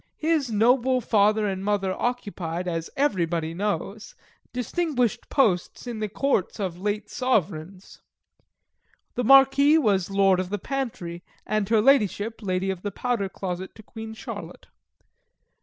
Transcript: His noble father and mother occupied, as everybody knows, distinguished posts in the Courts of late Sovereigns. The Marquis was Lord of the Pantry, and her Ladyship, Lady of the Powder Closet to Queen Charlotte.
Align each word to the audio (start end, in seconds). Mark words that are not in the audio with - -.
His 0.17 0.49
noble 0.49 0.99
father 0.99 1.45
and 1.45 1.63
mother 1.63 1.93
occupied, 1.93 2.67
as 2.67 2.89
everybody 2.97 3.53
knows, 3.53 4.15
distinguished 4.51 5.29
posts 5.29 5.85
in 5.85 5.99
the 5.99 6.09
Courts 6.09 6.59
of 6.59 6.79
late 6.81 7.07
Sovereigns. 7.07 8.01
The 9.13 9.23
Marquis 9.23 9.77
was 9.77 10.09
Lord 10.09 10.39
of 10.39 10.49
the 10.49 10.57
Pantry, 10.57 11.21
and 11.45 11.69
her 11.69 11.81
Ladyship, 11.81 12.41
Lady 12.41 12.71
of 12.71 12.81
the 12.81 12.89
Powder 12.89 13.29
Closet 13.29 13.75
to 13.75 13.83
Queen 13.83 14.15
Charlotte. 14.15 14.65